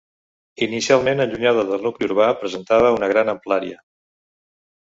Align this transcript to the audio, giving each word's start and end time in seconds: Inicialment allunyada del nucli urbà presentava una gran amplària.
Inicialment 0.67 1.21
allunyada 1.25 1.67
del 1.67 1.85
nucli 1.87 2.09
urbà 2.13 2.31
presentava 2.39 2.93
una 2.97 3.11
gran 3.15 3.33
amplària. 3.37 3.81